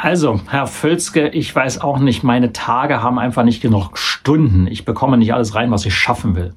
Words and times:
Also, 0.00 0.40
Herr 0.48 0.68
Völzke, 0.68 1.30
ich 1.30 1.52
weiß 1.52 1.80
auch 1.80 1.98
nicht, 1.98 2.22
meine 2.22 2.52
Tage 2.52 3.02
haben 3.02 3.18
einfach 3.18 3.42
nicht 3.42 3.60
genug 3.60 3.98
Stunden. 3.98 4.68
Ich 4.68 4.84
bekomme 4.84 5.18
nicht 5.18 5.34
alles 5.34 5.56
rein, 5.56 5.72
was 5.72 5.84
ich 5.86 5.94
schaffen 5.96 6.36
will. 6.36 6.54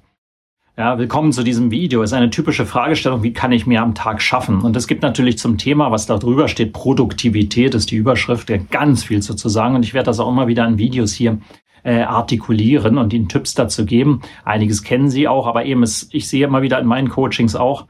Ja, 0.78 1.00
willkommen 1.00 1.32
zu 1.32 1.42
diesem 1.42 1.72
Video. 1.72 2.04
Es 2.04 2.12
ist 2.12 2.18
eine 2.18 2.30
typische 2.30 2.68
Fragestellung, 2.68 3.24
wie 3.24 3.34
kann 3.34 3.52
ich 3.52 3.66
mehr 3.66 3.82
am 3.82 3.96
Tag 3.96 4.22
schaffen? 4.22 4.62
Und 4.62 4.76
es 4.76 4.86
gibt 4.86 5.02
natürlich 5.02 5.40
zum 5.40 5.58
Thema, 5.58 5.90
was 5.90 6.06
da 6.06 6.20
drüber 6.20 6.50
steht, 6.50 6.72
Produktivität 6.72 7.74
ist 7.74 7.90
die 7.90 7.96
Überschrift, 7.96 8.48
ja 8.52 8.58
ganz 8.58 9.06
viel 9.06 9.24
zu 9.24 9.50
sagen. 9.50 9.74
Und 9.74 9.86
ich 9.86 9.96
werde 9.96 10.06
das 10.06 10.20
auch 10.20 10.30
immer 10.30 10.46
wieder 10.46 10.68
in 10.68 10.78
Videos 10.78 11.12
hier 11.12 11.40
äh, 11.82 12.04
artikulieren 12.04 13.00
und 13.00 13.12
Ihnen 13.12 13.28
Tipps 13.28 13.56
dazu 13.56 13.86
geben. 13.86 14.22
Einiges 14.46 14.84
kennen 14.84 15.10
Sie 15.10 15.28
auch, 15.28 15.48
aber 15.48 15.66
eben, 15.66 15.82
ist, 15.82 16.14
ich 16.14 16.30
sehe 16.30 16.46
immer 16.46 16.62
wieder 16.62 16.80
in 16.80 16.86
meinen 16.86 17.10
Coachings 17.10 17.56
auch, 17.56 17.88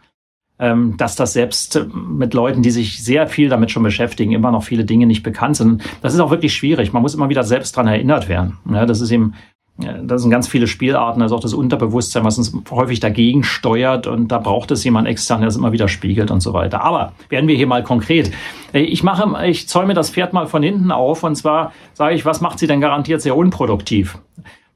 ähm, 0.62 0.96
dass 0.96 1.16
das 1.16 1.34
selbst 1.34 1.88
mit 1.94 2.34
Leuten, 2.34 2.62
die 2.62 2.72
sich 2.72 3.04
sehr 3.04 3.28
viel 3.28 3.50
damit 3.50 3.72
schon 3.72 3.84
beschäftigen, 3.84 4.32
immer 4.32 4.52
noch 4.52 4.64
viele 4.64 4.86
Dinge 4.86 5.08
nicht 5.08 5.24
bekannt 5.24 5.58
sind. 5.58 5.84
Das 6.02 6.14
ist 6.14 6.20
auch 6.20 6.32
wirklich 6.32 6.54
schwierig. 6.54 6.94
Man 6.94 7.02
muss 7.02 7.16
immer 7.16 7.30
wieder 7.30 7.44
selbst 7.44 7.76
dran 7.76 7.88
erinnert 7.88 8.30
werden. 8.30 8.58
Ja, 8.70 8.86
das 8.86 9.02
ist 9.02 9.12
eben 9.12 9.34
das 9.78 10.22
sind 10.22 10.30
ganz 10.30 10.48
viele 10.48 10.68
Spielarten, 10.68 11.22
also 11.22 11.36
auch 11.36 11.40
das 11.40 11.54
Unterbewusstsein, 11.54 12.24
was 12.24 12.38
uns 12.38 12.54
häufig 12.70 13.00
dagegen 13.00 13.44
steuert 13.44 14.06
und 14.06 14.28
da 14.28 14.38
braucht 14.38 14.70
es 14.70 14.84
jemand 14.84 15.08
extern, 15.08 15.40
der 15.40 15.48
das 15.48 15.56
immer 15.56 15.72
wieder 15.72 15.88
spiegelt 15.88 16.30
und 16.30 16.42
so 16.42 16.54
weiter. 16.54 16.84
Aber 16.84 17.14
werden 17.30 17.48
wir 17.48 17.56
hier 17.56 17.68
mal 17.68 17.82
konkret. 17.82 18.32
Ich 18.74 19.02
mache, 19.02 19.48
ich 19.48 19.68
zäume 19.68 19.94
das 19.94 20.10
Pferd 20.10 20.34
mal 20.34 20.46
von 20.46 20.62
hinten 20.62 20.92
auf 20.92 21.24
und 21.24 21.36
zwar 21.36 21.74
sage 21.94 22.16
ich, 22.16 22.26
was 22.26 22.42
macht 22.42 22.60
sie 22.60 22.68
denn 22.68 22.82
garantiert 22.82 23.22
sehr 23.22 23.36
unproduktiv? 23.36 24.18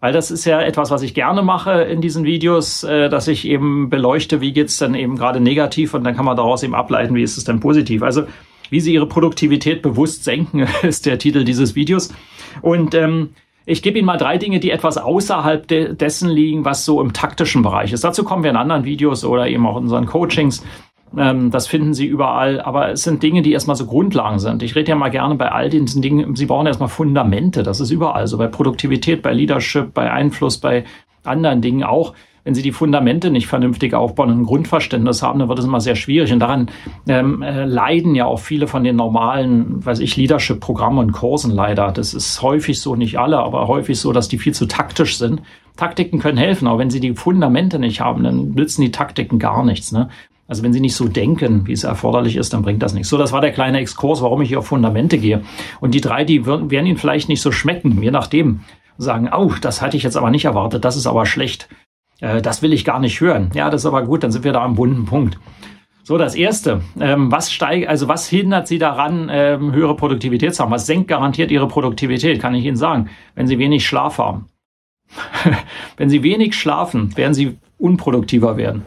Weil 0.06 0.14
das 0.14 0.30
ist 0.30 0.46
ja 0.46 0.62
etwas, 0.62 0.92
was 0.92 1.02
ich 1.02 1.16
gerne 1.16 1.42
mache 1.42 1.82
in 1.82 2.00
diesen 2.00 2.26
Videos, 2.26 2.84
äh, 2.84 3.10
dass 3.10 3.28
ich 3.28 3.48
eben 3.48 3.90
beleuchte, 3.90 4.40
wie 4.40 4.54
geht's 4.54 4.78
denn 4.78 4.94
eben 4.94 5.16
gerade 5.16 5.40
negativ 5.40 5.96
und 5.96 6.04
dann 6.04 6.16
kann 6.16 6.26
man 6.26 6.38
daraus 6.38 6.62
eben 6.62 6.76
ableiten, 6.76 7.16
wie 7.16 7.24
ist 7.24 7.38
es 7.38 7.44
denn 7.44 7.60
positiv. 7.60 8.04
Also 8.04 8.26
wie 8.70 8.82
Sie 8.82 8.94
Ihre 8.94 9.08
Produktivität 9.08 9.82
bewusst 9.82 10.24
senken, 10.24 10.68
ist 10.84 11.08
der 11.08 11.18
Titel 11.18 11.44
dieses 11.44 11.74
Videos. 11.74 12.14
Und 12.62 12.94
ähm, 12.94 13.32
ich 13.66 13.82
gebe 13.82 13.98
Ihnen 13.98 14.06
mal 14.06 14.18
drei 14.18 14.38
Dinge, 14.38 14.60
die 14.60 14.70
etwas 14.70 15.00
außerhalb 15.00 15.68
de 15.68 15.96
dessen 15.96 16.30
liegen, 16.30 16.66
was 16.66 16.86
so 16.86 17.02
im 17.02 17.12
taktischen 17.12 17.64
Bereich 17.64 17.92
ist. 17.92 18.04
Dazu 18.04 18.24
kommen 18.24 18.44
wir 18.44 18.52
in 18.52 18.58
anderen 18.58 18.86
Videos 18.86 19.26
oder 19.26 19.48
eben 19.48 19.66
auch 19.66 19.78
in 19.78 19.86
unseren 19.86 20.06
Coachings. 20.06 20.64
Ähm, 21.18 21.52
das 21.52 21.68
finden 21.68 21.94
Sie 21.94 22.06
überall. 22.06 22.62
Aber 22.62 22.92
es 22.92 23.04
sind 23.04 23.24
Dinge, 23.24 23.42
die 23.42 23.54
erstmal 23.54 23.76
so 23.76 23.86
Grundlagen 23.86 24.40
sind. 24.40 24.64
Ich 24.64 24.76
rede 24.76 24.90
ja 24.90 24.96
mal 24.96 25.10
gerne 25.10 25.36
bei 25.36 25.52
all 25.52 25.70
diesen 25.70 26.02
Dingen, 26.02 26.36
Sie 26.36 26.46
brauchen 26.46 26.68
erstmal 26.68 26.90
Fundamente. 26.90 27.64
Das 27.64 27.80
ist 27.80 27.92
überall 27.92 28.28
so. 28.28 28.38
Bei 28.38 28.48
Produktivität, 28.48 29.22
bei 29.22 29.34
Leadership, 29.34 29.94
bei 29.94 30.12
Einfluss, 30.12 30.58
bei 30.58 30.86
anderen 31.24 31.62
Dingen 31.62 31.84
auch. 31.84 32.14
Wenn 32.44 32.54
Sie 32.54 32.62
die 32.62 32.74
Fundamente 32.74 33.32
nicht 33.32 33.48
vernünftig 33.48 33.96
aufbauen 33.96 34.30
und 34.30 34.42
ein 34.42 34.46
Grundverständnis 34.46 35.24
haben, 35.24 35.40
dann 35.40 35.50
wird 35.50 35.58
es 35.58 35.66
immer 35.66 35.82
sehr 35.82 35.96
schwierig. 35.96 36.32
Und 36.32 36.40
daran 36.40 36.70
ähm, 37.08 37.42
äh, 37.42 37.66
leiden 37.66 38.14
ja 38.14 38.26
auch 38.26 38.40
viele 38.40 38.68
von 38.68 38.84
den 38.84 38.96
normalen, 38.96 39.84
weiß 39.84 40.00
ich, 40.00 40.16
Leadership-Programmen 40.16 41.00
und 41.00 41.12
Kursen 41.12 41.50
leider. 41.50 41.92
Das 41.92 42.14
ist 42.14 42.44
häufig 42.44 42.80
so, 42.80 42.96
nicht 42.96 43.18
alle, 43.18 43.40
aber 43.40 43.68
häufig 43.68 44.00
so, 44.00 44.14
dass 44.14 44.28
die 44.28 44.38
viel 44.38 44.54
zu 44.54 44.68
taktisch 44.68 45.18
sind. 45.18 45.42
Taktiken 45.76 46.20
können 46.20 46.38
helfen, 46.38 46.68
aber 46.68 46.78
wenn 46.78 46.92
Sie 46.92 47.00
die 47.00 47.16
Fundamente 47.16 47.80
nicht 47.80 48.00
haben, 48.00 48.24
dann 48.24 48.52
nützen 48.52 48.84
die 48.84 48.92
Taktiken 48.92 49.40
gar 49.40 49.66
nichts. 49.66 49.92
Ne? 49.92 50.10
Also 50.48 50.64
wenn 50.64 50.74
Sie 50.74 50.80
nicht 50.80 50.96
so 50.96 51.08
denken, 51.08 51.66
wie 51.66 51.74
es 51.74 51.84
erforderlich 51.84 52.36
ist, 52.36 52.54
dann 52.54 52.62
bringt 52.62 52.84
das 52.84 52.94
nichts. 52.94 53.10
So, 53.10 53.18
das 53.18 53.32
war 53.32 53.42
der 53.42 53.52
kleine 53.52 53.80
Exkurs, 53.80 54.22
warum 54.22 54.42
ich 54.42 54.50
hier 54.50 54.60
auf 54.60 54.68
Fundamente 54.68 55.18
gehe. 55.18 55.44
Und 55.80 55.94
die 55.94 56.02
drei, 56.02 56.24
die 56.24 56.46
werden 56.46 56.72
Ihnen 56.72 56.98
vielleicht 56.98 57.30
nicht 57.30 57.42
so 57.42 57.52
schmecken, 57.52 58.02
je 58.02 58.12
nachdem. 58.12 58.62
Sagen, 58.98 59.30
oh, 59.36 59.52
das 59.60 59.82
hatte 59.82 59.98
ich 59.98 60.04
jetzt 60.04 60.16
aber 60.16 60.30
nicht 60.30 60.46
erwartet, 60.46 60.86
das 60.86 60.96
ist 60.96 61.06
aber 61.06 61.26
schlecht. 61.26 61.68
Äh, 62.22 62.42
das 62.42 62.62
will 62.62 62.72
ich 62.72 62.86
gar 62.86 63.00
nicht 63.00 63.20
hören. 63.20 63.50
Ja, 63.54 63.70
das 63.70 63.82
ist 63.82 63.86
aber 63.86 64.04
gut, 64.04 64.24
dann 64.24 64.32
sind 64.32 64.46
wir 64.46 64.54
da 64.54 64.64
am 64.64 64.76
bunten 64.76 65.06
Punkt. 65.06 65.38
So, 66.04 66.20
das 66.20 66.36
erste. 66.36 66.82
Ähm, 67.00 67.32
was 67.32 67.52
steigt, 67.52 67.88
also 67.88 68.08
was 68.08 68.28
hindert 68.28 68.68
Sie 68.68 68.78
daran, 68.78 69.28
ähm, 69.32 69.74
höhere 69.74 69.96
Produktivität 69.96 70.54
zu 70.54 70.62
haben? 70.64 70.72
Was 70.72 70.86
senkt 70.86 71.08
garantiert 71.08 71.50
Ihre 71.50 71.68
Produktivität? 71.68 72.40
Kann 72.40 72.54
ich 72.54 72.64
Ihnen 72.64 72.78
sagen. 72.78 73.10
Wenn 73.34 73.48
Sie 73.48 73.58
wenig 73.58 73.86
Schlaf 73.88 74.20
haben. 74.20 74.46
Wenn 75.98 76.10
Sie 76.10 76.22
wenig 76.22 76.56
schlafen, 76.56 77.18
werden 77.18 77.34
Sie 77.34 77.58
unproduktiver 77.80 78.56
werden. 78.56 78.86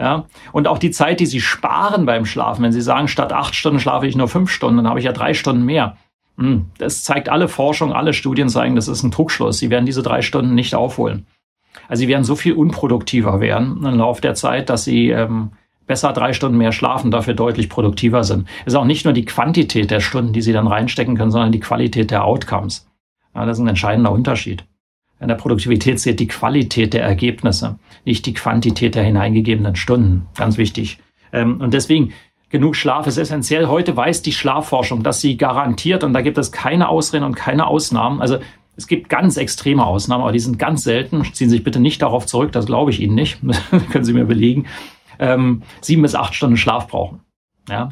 Ja? 0.00 0.24
Und 0.52 0.66
auch 0.66 0.78
die 0.78 0.90
Zeit, 0.90 1.20
die 1.20 1.26
Sie 1.26 1.42
sparen 1.42 2.06
beim 2.06 2.24
Schlafen, 2.24 2.64
wenn 2.64 2.72
Sie 2.72 2.80
sagen, 2.80 3.06
statt 3.06 3.32
acht 3.32 3.54
Stunden 3.54 3.78
schlafe 3.78 4.06
ich 4.06 4.16
nur 4.16 4.28
fünf 4.28 4.50
Stunden, 4.50 4.78
dann 4.78 4.88
habe 4.88 4.98
ich 4.98 5.04
ja 5.04 5.12
drei 5.12 5.34
Stunden 5.34 5.64
mehr. 5.64 5.98
Hm, 6.38 6.66
das 6.78 7.04
zeigt 7.04 7.28
alle 7.28 7.48
Forschung, 7.48 7.92
alle 7.92 8.14
Studien 8.14 8.48
zeigen, 8.48 8.76
das 8.76 8.88
ist 8.88 9.02
ein 9.02 9.10
Trugschluss. 9.10 9.58
Sie 9.58 9.68
werden 9.68 9.84
diese 9.84 10.02
drei 10.02 10.22
Stunden 10.22 10.54
nicht 10.54 10.74
aufholen. 10.74 11.26
Also 11.86 12.00
Sie 12.00 12.08
werden 12.08 12.24
so 12.24 12.34
viel 12.34 12.54
unproduktiver 12.54 13.40
werden 13.40 13.84
im 13.84 13.98
Laufe 13.98 14.22
der 14.22 14.34
Zeit, 14.34 14.70
dass 14.70 14.84
Sie 14.84 15.10
ähm, 15.10 15.50
besser 15.86 16.14
drei 16.14 16.32
Stunden 16.32 16.56
mehr 16.56 16.72
schlafen, 16.72 17.10
dafür 17.10 17.34
deutlich 17.34 17.68
produktiver 17.68 18.24
sind. 18.24 18.48
Es 18.60 18.72
ist 18.72 18.78
auch 18.78 18.84
nicht 18.86 19.04
nur 19.04 19.12
die 19.12 19.26
Quantität 19.26 19.90
der 19.90 20.00
Stunden, 20.00 20.32
die 20.32 20.40
Sie 20.40 20.54
dann 20.54 20.66
reinstecken 20.66 21.16
können, 21.16 21.30
sondern 21.30 21.52
die 21.52 21.60
Qualität 21.60 22.10
der 22.10 22.24
Outcomes. 22.24 22.88
Ja, 23.34 23.44
das 23.44 23.58
ist 23.58 23.64
ein 23.64 23.68
entscheidender 23.68 24.12
Unterschied. 24.12 24.64
In 25.20 25.28
der 25.28 25.34
Produktivität 25.34 26.00
zählt 26.00 26.18
die 26.18 26.26
Qualität 26.26 26.94
der 26.94 27.02
Ergebnisse, 27.02 27.78
nicht 28.04 28.24
die 28.24 28.32
Quantität 28.32 28.94
der 28.94 29.04
hineingegebenen 29.04 29.76
Stunden. 29.76 30.26
Ganz 30.34 30.56
wichtig. 30.56 30.98
Ähm, 31.32 31.60
und 31.60 31.74
deswegen, 31.74 32.12
genug 32.48 32.74
Schlaf 32.74 33.06
ist 33.06 33.18
essentiell. 33.18 33.68
Heute 33.68 33.94
weiß 33.96 34.22
die 34.22 34.32
Schlafforschung, 34.32 35.02
dass 35.02 35.20
sie 35.20 35.36
garantiert, 35.36 36.04
und 36.04 36.14
da 36.14 36.22
gibt 36.22 36.38
es 36.38 36.52
keine 36.52 36.88
Ausreden 36.88 37.24
und 37.24 37.36
keine 37.36 37.66
Ausnahmen. 37.66 38.22
Also 38.22 38.38
es 38.76 38.86
gibt 38.86 39.10
ganz 39.10 39.36
extreme 39.36 39.84
Ausnahmen, 39.84 40.22
aber 40.22 40.32
die 40.32 40.38
sind 40.38 40.58
ganz 40.58 40.84
selten. 40.84 41.22
Ziehen 41.24 41.50
Sie 41.50 41.56
sich 41.56 41.64
bitte 41.64 41.80
nicht 41.80 42.00
darauf 42.00 42.24
zurück, 42.24 42.52
das 42.52 42.64
glaube 42.64 42.90
ich 42.90 43.00
Ihnen 43.00 43.14
nicht. 43.14 43.38
können 43.92 44.04
Sie 44.04 44.14
mir 44.14 44.24
belegen. 44.24 44.66
Ähm, 45.18 45.62
sieben 45.82 46.00
bis 46.00 46.14
acht 46.14 46.34
Stunden 46.34 46.56
Schlaf 46.56 46.88
brauchen. 46.88 47.20
Ja, 47.68 47.90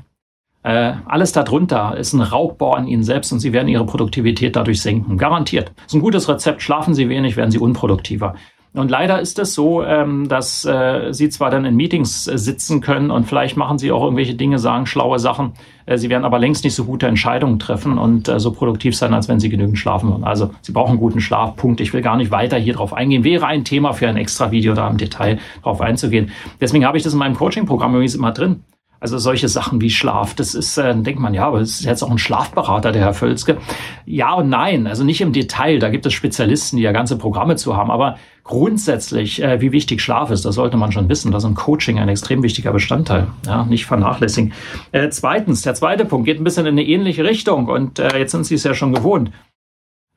äh, 0.68 0.92
alles 1.06 1.32
darunter 1.32 1.96
ist 1.96 2.12
ein 2.12 2.20
Raubbau 2.20 2.72
an 2.72 2.86
Ihnen 2.86 3.02
selbst 3.02 3.32
und 3.32 3.40
Sie 3.40 3.54
werden 3.54 3.68
Ihre 3.68 3.86
Produktivität 3.86 4.54
dadurch 4.54 4.82
senken. 4.82 5.16
Garantiert. 5.16 5.72
Ist 5.86 5.94
ein 5.94 6.02
gutes 6.02 6.28
Rezept. 6.28 6.60
Schlafen 6.60 6.92
Sie 6.92 7.08
wenig, 7.08 7.38
werden 7.38 7.50
Sie 7.50 7.58
unproduktiver. 7.58 8.34
Und 8.74 8.90
leider 8.90 9.18
ist 9.18 9.38
es 9.38 9.54
so, 9.54 9.82
ähm, 9.82 10.28
dass 10.28 10.66
äh, 10.66 11.08
Sie 11.12 11.30
zwar 11.30 11.48
dann 11.48 11.64
in 11.64 11.74
Meetings 11.74 12.26
äh, 12.26 12.36
sitzen 12.36 12.82
können 12.82 13.10
und 13.10 13.24
vielleicht 13.24 13.56
machen 13.56 13.78
Sie 13.78 13.90
auch 13.90 14.02
irgendwelche 14.02 14.34
Dinge, 14.34 14.58
sagen 14.58 14.84
schlaue 14.84 15.18
Sachen. 15.18 15.54
Äh, 15.86 15.96
Sie 15.96 16.10
werden 16.10 16.26
aber 16.26 16.38
längst 16.38 16.64
nicht 16.64 16.74
so 16.74 16.84
gute 16.84 17.06
Entscheidungen 17.06 17.58
treffen 17.58 17.96
und 17.96 18.28
äh, 18.28 18.38
so 18.38 18.52
produktiv 18.52 18.94
sein, 18.94 19.14
als 19.14 19.26
wenn 19.26 19.40
Sie 19.40 19.48
genügend 19.48 19.78
schlafen 19.78 20.10
würden. 20.10 20.24
Also 20.24 20.50
Sie 20.60 20.72
brauchen 20.72 20.98
guten 20.98 21.22
Schlaf. 21.22 21.56
Punkt. 21.56 21.80
Ich 21.80 21.94
will 21.94 22.02
gar 22.02 22.18
nicht 22.18 22.30
weiter 22.30 22.58
hier 22.58 22.74
drauf 22.74 22.92
eingehen. 22.92 23.24
Wäre 23.24 23.46
ein 23.46 23.64
Thema 23.64 23.94
für 23.94 24.06
ein 24.06 24.18
extra 24.18 24.50
Video 24.50 24.74
da 24.74 24.86
im 24.86 24.98
Detail 24.98 25.38
drauf 25.62 25.80
einzugehen. 25.80 26.30
Deswegen 26.60 26.84
habe 26.84 26.98
ich 26.98 27.04
das 27.04 27.14
in 27.14 27.18
meinem 27.18 27.36
Coaching-Programm 27.36 27.94
übrigens 27.94 28.14
immer 28.14 28.32
drin. 28.32 28.64
Also 29.00 29.16
solche 29.18 29.48
Sachen 29.48 29.80
wie 29.80 29.90
Schlaf, 29.90 30.34
das 30.34 30.56
ist, 30.56 30.76
äh, 30.76 30.92
denkt 30.94 31.20
man, 31.20 31.32
ja, 31.32 31.46
aber 31.46 31.60
es 31.60 31.78
ist 31.78 31.84
jetzt 31.84 32.02
auch 32.02 32.10
ein 32.10 32.18
Schlafberater, 32.18 32.90
der 32.90 33.02
Herr 33.02 33.14
Völzke. 33.14 33.58
Ja 34.06 34.34
und 34.34 34.48
nein, 34.48 34.88
also 34.88 35.04
nicht 35.04 35.20
im 35.20 35.32
Detail, 35.32 35.78
da 35.78 35.88
gibt 35.88 36.04
es 36.04 36.12
Spezialisten, 36.12 36.78
die 36.78 36.82
ja 36.82 36.90
ganze 36.90 37.16
Programme 37.16 37.54
zu 37.54 37.76
haben, 37.76 37.92
aber 37.92 38.18
grundsätzlich, 38.42 39.40
äh, 39.40 39.60
wie 39.60 39.70
wichtig 39.70 40.00
Schlaf 40.00 40.32
ist, 40.32 40.44
das 40.44 40.56
sollte 40.56 40.76
man 40.76 40.90
schon 40.90 41.08
wissen. 41.08 41.30
Das 41.30 41.44
ist 41.44 41.48
im 41.48 41.54
Coaching 41.54 42.00
ein 42.00 42.08
extrem 42.08 42.42
wichtiger 42.42 42.72
Bestandteil, 42.72 43.28
ja, 43.46 43.64
nicht 43.64 43.86
vernachlässigen. 43.86 44.52
Äh, 44.90 45.10
zweitens, 45.10 45.62
der 45.62 45.74
zweite 45.74 46.04
Punkt 46.04 46.26
geht 46.26 46.40
ein 46.40 46.44
bisschen 46.44 46.66
in 46.66 46.72
eine 46.72 46.84
ähnliche 46.84 47.22
Richtung 47.22 47.68
und 47.68 48.00
äh, 48.00 48.18
jetzt 48.18 48.32
sind 48.32 48.46
Sie 48.46 48.56
es 48.56 48.64
ja 48.64 48.74
schon 48.74 48.92
gewohnt. 48.92 49.30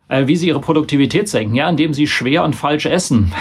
Äh, 0.07 0.25
wie 0.25 0.35
Sie 0.35 0.47
Ihre 0.47 0.59
Produktivität 0.59 1.29
senken, 1.29 1.53
ja, 1.53 1.69
indem 1.69 1.93
Sie 1.93 2.07
schwer 2.07 2.43
und 2.43 2.55
falsch 2.55 2.87
essen. 2.87 3.31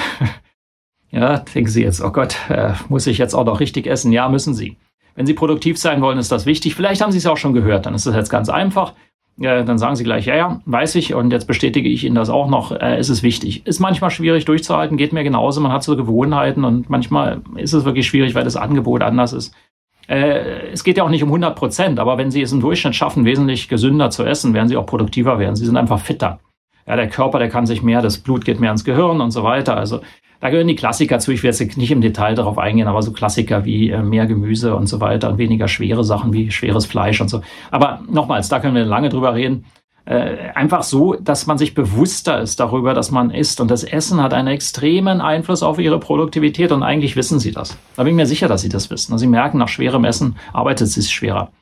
ja, 1.11 1.39
denken 1.39 1.71
Sie 1.71 1.83
jetzt, 1.83 2.03
oh 2.03 2.11
Gott, 2.11 2.37
äh, 2.51 2.75
muss 2.91 3.07
ich 3.07 3.17
jetzt 3.17 3.33
auch 3.33 3.47
noch 3.47 3.61
richtig 3.61 3.87
essen? 3.87 4.13
Ja, 4.13 4.29
müssen 4.29 4.53
Sie. 4.53 4.77
Wenn 5.15 5.27
Sie 5.27 5.35
produktiv 5.35 5.79
sein 5.79 6.01
wollen, 6.01 6.19
ist 6.19 6.33
das 6.33 6.47
wichtig. 6.47 6.75
Vielleicht 6.75 7.03
haben 7.03 7.13
Sie 7.13 7.19
es 7.19 7.27
auch 7.27 7.37
schon 7.37 7.53
gehört, 7.53 7.87
dann 7.87 7.95
ist 7.95 8.07
es 8.07 8.15
jetzt 8.15 8.31
ganz 8.31 8.49
einfach. 8.49 8.95
Äh, 9.41 9.65
dann 9.65 9.79
sagen 9.79 9.97
Sie 9.97 10.05
gleich, 10.05 10.27
ja, 10.27 10.37
ja, 10.37 10.61
weiß 10.67 10.95
ich 10.97 11.15
und 11.15 11.33
jetzt 11.33 11.47
bestätige 11.47 11.89
ich 11.89 12.05
Ihnen 12.05 12.15
das 12.15 12.31
auch 12.31 12.49
noch. 12.49 12.73
Äh, 12.73 12.99
ist 13.01 13.09
es 13.09 13.23
wichtig. 13.23 13.67
Ist 13.67 13.81
manchmal 13.81 14.11
schwierig 14.11 14.45
durchzuhalten, 14.45 14.97
geht 14.97 15.13
mir 15.13 15.25
genauso. 15.25 15.61
Man 15.61 15.73
hat 15.73 15.83
so 15.83 15.97
Gewohnheiten 15.97 16.65
und 16.65 16.91
manchmal 16.91 17.41
ist 17.57 17.73
es 17.73 17.85
wirklich 17.85 18.07
schwierig, 18.07 18.35
weil 18.35 18.45
das 18.45 18.57
Angebot 18.57 19.03
anders 19.03 19.33
ist. 19.33 19.55
Äh, 20.09 20.71
es 20.73 20.85
geht 20.85 20.99
ja 20.99 21.05
auch 21.05 21.09
nicht 21.09 21.23
um 21.23 21.29
100 21.31 21.57
Prozent, 21.57 21.99
aber 21.99 22.19
wenn 22.19 22.31
Sie 22.31 22.43
es 22.43 22.53
im 22.53 22.61
Durchschnitt 22.61 22.95
schaffen, 22.95 23.25
wesentlich 23.25 23.69
gesünder 23.69 24.11
zu 24.11 24.25
essen, 24.25 24.55
werden 24.55 24.69
Sie 24.69 24.77
auch 24.77 24.87
produktiver 24.87 25.39
werden. 25.39 25.57
Sie 25.57 25.65
sind 25.65 25.77
einfach 25.77 26.01
fitter. 26.01 26.41
Ja, 26.87 26.97
der 26.97 27.09
Körper, 27.09 27.39
der 27.39 27.49
kann 27.49 27.67
sich 27.67 27.83
mehr, 27.83 28.03
das 28.03 28.19
Blut 28.19 28.45
geht 28.45 28.59
mehr 28.59 28.73
ins 28.73 28.85
Gehirn 28.85 29.21
und 29.21 29.31
so 29.31 29.45
weiter. 29.45 29.77
Also 29.77 30.01
da 30.41 30.51
gehören 30.51 30.69
die 30.69 30.75
Klassiker 30.75 31.19
zu. 31.19 31.33
Ich 31.33 31.43
werde 31.43 31.59
jetzt 31.59 31.77
nicht 31.77 31.91
im 31.91 32.01
Detail 32.01 32.35
darauf 32.35 32.59
eingehen, 32.59 32.89
aber 32.89 33.03
so 33.03 33.13
Klassiker 33.13 33.65
wie 33.65 33.91
äh, 33.91 34.03
mehr 34.03 34.27
Gemüse 34.27 34.75
und 34.75 34.87
so 34.87 35.01
weiter 35.01 35.31
und 35.31 35.39
weniger 35.39 35.69
schwere 35.69 36.03
Sachen 36.03 36.33
wie 36.33 36.51
schweres 36.51 36.87
Fleisch 36.87 37.21
und 37.21 37.29
so. 37.29 37.43
Aber 37.71 38.01
nochmals, 38.11 38.49
da 38.49 38.59
können 38.61 38.75
wir 38.75 38.85
lange 38.85 39.11
drüber 39.11 39.35
reden. 39.35 39.67
äh, 40.07 40.51
einfach 40.55 40.83
so, 40.83 41.15
dass 41.15 41.47
man 41.47 41.59
sich 41.59 41.75
bewusster 41.75 42.41
ist 42.41 42.59
darüber, 42.59 42.95
dass 42.95 43.11
man 43.11 43.31
isst. 43.31 43.61
Und 43.61 43.71
das 43.71 43.85
Essen 43.85 44.23
hat 44.23 44.33
einen 44.35 44.49
extremen 44.49 45.21
Einfluss 45.21 45.63
auf 45.63 45.79
ihre 45.79 46.01
Produktivität 46.01 46.73
und 46.73 46.83
eigentlich 46.83 47.17
wissen 47.17 47.39
sie 47.39 47.53
das. 47.53 47.79
Da 47.97 48.03
bin 48.03 48.13
ich 48.13 48.17
mir 48.17 48.27
sicher, 48.27 48.49
dass 48.49 48.63
sie 48.63 48.71
das 48.71 48.91
wissen. 48.91 49.13
Und 49.13 49.19
sie 49.19 49.27
merken, 49.27 49.59
nach 49.59 49.69
schwerem 49.69 50.05
Essen 50.05 50.37
arbeitet 50.53 50.89
sie 50.89 51.03
schwerer. 51.03 51.53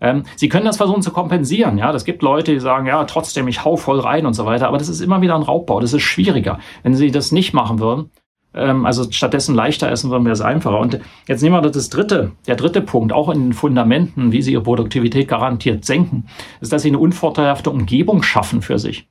Ähm, 0.00 0.24
sie 0.36 0.50
können 0.50 0.66
das 0.66 0.76
versuchen 0.76 1.02
zu 1.02 1.10
kompensieren. 1.10 1.78
Ja, 1.78 1.90
das 1.90 2.04
gibt 2.04 2.22
Leute, 2.22 2.52
die 2.52 2.60
sagen, 2.60 2.86
ja, 2.86 3.02
trotzdem, 3.04 3.48
ich 3.48 3.64
hau 3.64 3.76
voll 3.76 3.98
rein 3.98 4.26
und 4.26 4.34
so 4.34 4.44
weiter. 4.44 4.68
Aber 4.68 4.78
das 4.78 4.90
ist 4.90 5.00
immer 5.00 5.22
wieder 5.22 5.34
ein 5.34 5.42
Raubbau. 5.42 5.80
Das 5.80 5.94
ist 5.94 6.02
schwieriger. 6.02 6.58
Wenn 6.82 6.94
sie 6.94 7.10
das 7.10 7.32
nicht 7.32 7.54
machen 7.54 7.78
würden, 7.78 8.10
also 8.56 9.10
stattdessen 9.10 9.54
leichter 9.54 9.90
essen 9.90 10.10
würden, 10.10 10.24
wäre 10.24 10.32
es 10.32 10.40
einfacher. 10.40 10.78
Und 10.78 10.98
jetzt 11.28 11.42
nehmen 11.42 11.62
wir 11.62 11.70
das 11.70 11.90
dritte, 11.90 12.32
der 12.46 12.56
dritte 12.56 12.80
Punkt, 12.80 13.12
auch 13.12 13.28
in 13.28 13.40
den 13.42 13.52
Fundamenten, 13.52 14.32
wie 14.32 14.42
sie 14.42 14.52
ihre 14.52 14.62
Produktivität 14.62 15.28
garantiert 15.28 15.84
senken, 15.84 16.26
ist, 16.60 16.72
dass 16.72 16.82
sie 16.82 16.88
eine 16.88 16.98
unvorteilhafte 16.98 17.70
Umgebung 17.70 18.22
schaffen 18.22 18.62
für 18.62 18.78
sich. 18.78 19.08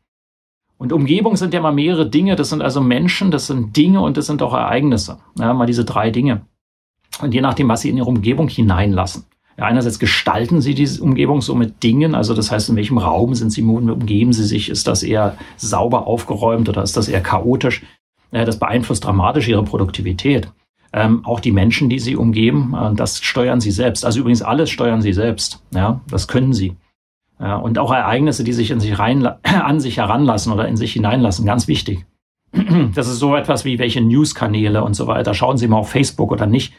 Und 0.77 0.91
Umgebung 0.91 1.37
sind 1.37 1.53
ja 1.53 1.61
mal 1.61 1.71
mehrere 1.71 2.09
Dinge. 2.09 2.35
Das 2.35 2.49
sind 2.49 2.61
also 2.61 2.81
Menschen, 2.81 3.31
das 3.31 3.47
sind 3.47 3.77
Dinge 3.77 4.01
und 4.01 4.17
das 4.17 4.25
sind 4.25 4.41
auch 4.41 4.53
Ereignisse. 4.53 5.19
Ja, 5.39 5.53
mal 5.53 5.65
diese 5.65 5.85
drei 5.85 6.11
Dinge. 6.11 6.41
Und 7.21 7.33
je 7.33 7.41
nachdem, 7.41 7.69
was 7.69 7.81
sie 7.81 7.89
in 7.89 7.97
ihre 7.97 8.07
Umgebung 8.09 8.49
hineinlassen. 8.49 9.25
Ja, 9.57 9.65
einerseits 9.65 9.99
gestalten 9.99 10.59
sie 10.59 10.75
diese 10.75 11.01
Umgebung 11.01 11.39
so 11.39 11.55
mit 11.55 11.81
Dingen, 11.81 12.13
also 12.13 12.33
das 12.33 12.51
heißt, 12.51 12.69
in 12.69 12.75
welchem 12.75 12.97
Raum 12.97 13.35
sind 13.35 13.51
sie, 13.51 13.61
umgeben 13.61 14.33
sie 14.33 14.43
sich, 14.43 14.69
ist 14.69 14.85
das 14.85 15.01
eher 15.01 15.37
sauber 15.55 16.07
aufgeräumt 16.07 16.67
oder 16.67 16.83
ist 16.83 16.97
das 16.97 17.07
eher 17.07 17.21
chaotisch? 17.21 17.83
Das 18.43 18.59
beeinflusst 18.59 19.05
dramatisch 19.05 19.47
ihre 19.47 19.63
Produktivität. 19.63 20.51
Ähm, 20.91 21.25
auch 21.25 21.39
die 21.39 21.51
Menschen, 21.51 21.89
die 21.89 21.99
sie 21.99 22.15
umgeben, 22.15 22.73
äh, 22.73 22.93
das 22.95 23.21
steuern 23.21 23.61
sie 23.61 23.71
selbst. 23.71 24.05
Also 24.05 24.19
übrigens 24.19 24.41
alles 24.41 24.69
steuern 24.69 25.01
sie 25.01 25.13
selbst. 25.13 25.63
Ja, 25.73 26.01
das 26.09 26.27
können 26.27 26.53
sie. 26.53 26.75
Ja, 27.39 27.57
und 27.57 27.77
auch 27.79 27.91
Ereignisse, 27.91 28.43
die 28.43 28.53
sich 28.53 28.71
in 28.71 28.79
sich 28.79 28.97
rein, 28.97 29.25
an 29.43 29.79
sich 29.79 29.97
heranlassen 29.97 30.51
oder 30.51 30.67
in 30.67 30.77
sich 30.77 30.93
hineinlassen, 30.93 31.45
ganz 31.45 31.67
wichtig. 31.67 32.05
Das 32.95 33.07
ist 33.07 33.19
so 33.19 33.35
etwas 33.35 33.65
wie 33.65 33.79
welche 33.79 34.01
Newskanäle 34.01 34.83
und 34.83 34.93
so 34.93 35.07
weiter. 35.07 35.33
Schauen 35.33 35.57
Sie 35.57 35.67
mal 35.67 35.77
auf 35.77 35.89
Facebook 35.89 36.31
oder 36.31 36.45
nicht 36.45 36.73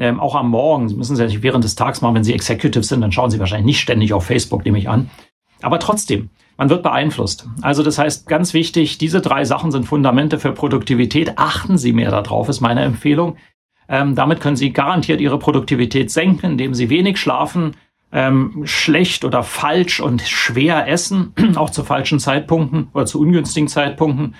ähm, 0.00 0.18
auch 0.18 0.34
am 0.34 0.48
Morgen, 0.48 0.88
Sie 0.88 0.96
müssen 0.96 1.14
Sie 1.14 1.22
ja 1.22 1.28
nicht 1.28 1.42
während 1.42 1.62
des 1.62 1.76
Tages 1.76 2.00
machen, 2.00 2.14
wenn 2.14 2.24
Sie 2.24 2.32
Executive 2.32 2.82
sind, 2.82 3.02
dann 3.02 3.12
schauen 3.12 3.30
Sie 3.30 3.38
wahrscheinlich 3.38 3.66
nicht 3.66 3.80
ständig 3.80 4.12
auf 4.12 4.24
Facebook, 4.24 4.64
nehme 4.64 4.78
ich 4.78 4.88
an. 4.88 5.10
Aber 5.62 5.78
trotzdem, 5.78 6.30
man 6.60 6.68
wird 6.68 6.82
beeinflusst. 6.82 7.48
Also 7.62 7.82
das 7.82 7.98
heißt, 7.98 8.28
ganz 8.28 8.52
wichtig, 8.52 8.98
diese 8.98 9.22
drei 9.22 9.46
Sachen 9.46 9.72
sind 9.72 9.86
Fundamente 9.86 10.38
für 10.38 10.52
Produktivität. 10.52 11.38
Achten 11.38 11.78
Sie 11.78 11.94
mehr 11.94 12.10
darauf, 12.10 12.50
ist 12.50 12.60
meine 12.60 12.82
Empfehlung. 12.82 13.38
Ähm, 13.88 14.14
damit 14.14 14.42
können 14.42 14.56
Sie 14.56 14.70
garantiert 14.70 15.22
Ihre 15.22 15.38
Produktivität 15.38 16.10
senken, 16.10 16.50
indem 16.50 16.74
Sie 16.74 16.90
wenig 16.90 17.16
schlafen, 17.16 17.76
ähm, 18.12 18.60
schlecht 18.64 19.24
oder 19.24 19.42
falsch 19.42 20.00
und 20.00 20.20
schwer 20.20 20.86
essen, 20.86 21.32
auch 21.56 21.70
zu 21.70 21.82
falschen 21.82 22.18
Zeitpunkten 22.18 22.88
oder 22.92 23.06
zu 23.06 23.20
ungünstigen 23.20 23.68
Zeitpunkten. 23.68 24.34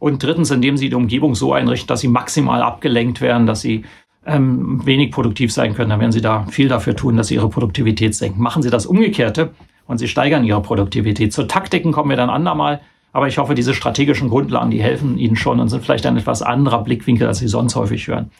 Und 0.00 0.20
drittens, 0.20 0.50
indem 0.50 0.76
Sie 0.76 0.88
die 0.88 0.96
Umgebung 0.96 1.36
so 1.36 1.52
einrichten, 1.52 1.86
dass 1.86 2.00
Sie 2.00 2.08
maximal 2.08 2.60
abgelenkt 2.60 3.20
werden, 3.20 3.46
dass 3.46 3.60
Sie 3.60 3.84
ähm, 4.26 4.84
wenig 4.84 5.12
produktiv 5.12 5.52
sein 5.52 5.74
können, 5.74 5.90
dann 5.90 6.00
werden 6.00 6.10
Sie 6.10 6.22
da 6.22 6.44
viel 6.46 6.66
dafür 6.66 6.96
tun, 6.96 7.16
dass 7.16 7.28
Sie 7.28 7.36
Ihre 7.36 7.48
Produktivität 7.48 8.16
senken. 8.16 8.42
Machen 8.42 8.64
Sie 8.64 8.70
das 8.70 8.84
Umgekehrte 8.84 9.52
und 9.92 9.98
Sie 9.98 10.08
steigern 10.08 10.42
Ihre 10.42 10.62
Produktivität. 10.62 11.32
Zu 11.32 11.44
Taktiken 11.44 11.92
kommen 11.92 12.10
wir 12.10 12.16
dann 12.16 12.30
andermal. 12.30 12.80
Aber 13.12 13.28
ich 13.28 13.38
hoffe, 13.38 13.54
diese 13.54 13.74
strategischen 13.74 14.30
Grundlagen, 14.30 14.70
die 14.70 14.82
helfen 14.82 15.18
Ihnen 15.18 15.36
schon 15.36 15.60
und 15.60 15.68
sind 15.68 15.84
vielleicht 15.84 16.06
ein 16.06 16.16
etwas 16.16 16.42
anderer 16.42 16.82
Blickwinkel, 16.82 17.26
als 17.26 17.38
Sie 17.38 17.48
sonst 17.48 17.76
häufig 17.76 18.08
hören. 18.08 18.30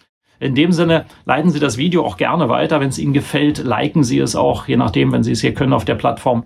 In 0.40 0.54
dem 0.54 0.72
Sinne, 0.72 1.04
leiten 1.24 1.50
Sie 1.50 1.60
das 1.60 1.76
Video 1.76 2.04
auch 2.04 2.16
gerne 2.16 2.48
weiter. 2.48 2.80
Wenn 2.80 2.88
es 2.88 2.98
Ihnen 2.98 3.12
gefällt, 3.12 3.58
liken 3.58 4.02
Sie 4.02 4.18
es 4.18 4.34
auch, 4.34 4.66
je 4.66 4.76
nachdem, 4.76 5.12
wenn 5.12 5.22
Sie 5.22 5.32
es 5.32 5.40
hier 5.40 5.54
können 5.54 5.72
auf 5.72 5.84
der 5.84 5.94
Plattform. 5.94 6.44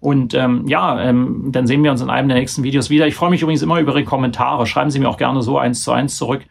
Und 0.00 0.34
ähm, 0.34 0.66
ja, 0.66 1.00
ähm, 1.00 1.48
dann 1.52 1.66
sehen 1.66 1.84
wir 1.84 1.90
uns 1.90 2.00
in 2.00 2.10
einem 2.10 2.28
der 2.28 2.38
nächsten 2.38 2.62
Videos 2.62 2.90
wieder. 2.90 3.06
Ich 3.06 3.14
freue 3.14 3.30
mich 3.30 3.42
übrigens 3.42 3.62
immer 3.62 3.78
über 3.78 3.92
Ihre 3.92 4.04
Kommentare. 4.04 4.66
Schreiben 4.66 4.90
Sie 4.90 4.98
mir 4.98 5.08
auch 5.08 5.16
gerne 5.18 5.42
so 5.42 5.58
eins 5.58 5.82
zu 5.82 5.92
eins 5.92 6.16
zurück. 6.16 6.44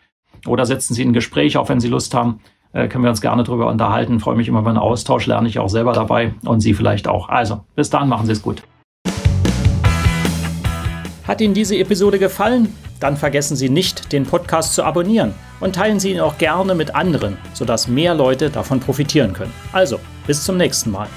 Oder 0.46 0.66
setzen 0.66 0.94
Sie 0.94 1.04
ein 1.04 1.14
Gespräch 1.14 1.58
auf, 1.58 1.70
wenn 1.70 1.80
Sie 1.80 1.88
Lust 1.88 2.14
haben. 2.14 2.40
Äh, 2.76 2.90
können 2.90 3.06
wir 3.06 3.10
uns 3.10 3.22
gerne 3.22 3.44
darüber 3.44 3.68
unterhalten. 3.68 4.20
Freue 4.20 4.36
mich 4.36 4.50
immer 4.50 4.60
über 4.60 4.70
einen 4.70 4.78
Austausch, 4.78 5.26
lerne 5.26 5.48
ich 5.48 5.60
auch 5.60 5.70
selber 5.70 5.94
dabei 5.94 6.34
und 6.44 6.60
Sie 6.60 6.74
vielleicht 6.74 7.08
auch. 7.08 7.30
Also, 7.30 7.62
bis 7.76 7.90
dann, 7.90 8.10
machen 8.10 8.26
Sie 8.26 8.34
es 8.34 8.42
gut. 8.42 8.64
Hat 11.26 11.40
Ihnen 11.42 11.54
diese 11.54 11.78
Episode 11.78 12.20
gefallen? 12.20 12.76
Dann 13.00 13.16
vergessen 13.16 13.56
Sie 13.56 13.70
nicht, 13.70 14.12
den 14.12 14.26
Podcast 14.26 14.74
zu 14.74 14.84
abonnieren 14.84 15.34
und 15.62 15.76
teilen 15.76 16.00
Sie 16.00 16.12
ihn 16.12 16.20
auch 16.20 16.38
gerne 16.38 16.76
mit 16.76 16.94
anderen, 16.94 17.38
sodass 17.54 17.88
mehr 17.88 18.14
Leute 18.14 18.50
davon 18.50 18.82
profitieren 18.82 19.32
können. 19.32 19.54
Also, 19.72 20.00
bis 20.28 20.44
zum 20.44 20.58
nächsten 20.58 20.92
Mal. 20.92 21.08